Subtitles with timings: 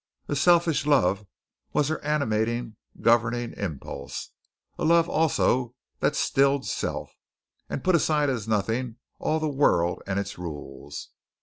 [0.27, 1.27] A selfish love
[1.73, 4.31] was her animating, governing impulse
[4.79, 7.13] a love also that stilled self,
[7.69, 11.09] and put aside as nothing all the world and its rules.